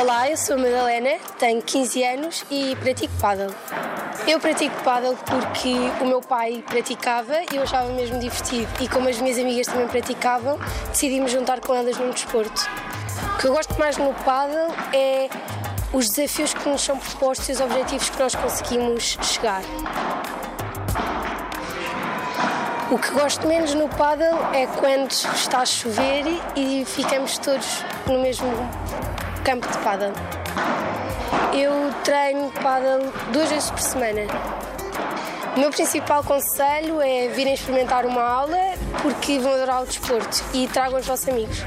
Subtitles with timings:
[0.00, 3.54] Olá, eu sou a Madalena, tenho 15 anos e pratico paddle.
[4.26, 8.68] Eu pratico paddle porque o meu pai praticava e eu achava mesmo divertido.
[8.80, 10.58] E como as minhas amigas também praticavam,
[10.88, 12.62] decidimos juntar com elas num desporto.
[13.34, 15.28] O que eu gosto mais no paddle é
[15.92, 19.62] os desafios que nos são propostos e os objetivos que nós conseguimos chegar.
[22.90, 26.24] O que gosto menos no paddle é quando está a chover
[26.56, 28.48] e ficamos todos no mesmo
[29.42, 30.12] campo de paddle.
[31.52, 34.22] Eu treino paddle duas vezes por semana.
[35.56, 38.56] O meu principal conselho é virem experimentar uma aula
[39.02, 41.58] porque vão adorar o desporto e tragam os vossos amigos.